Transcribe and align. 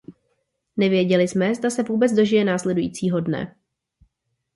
Nevěděli 0.77 1.27
jsme, 1.27 1.55
zda 1.55 1.69
se 1.69 1.83
vůbec 1.83 2.11
dožijeme 2.11 2.51
následujícího 2.51 3.19
dne. 3.19 3.55